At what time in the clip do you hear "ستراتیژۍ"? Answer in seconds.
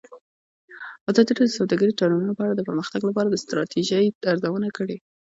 3.43-4.05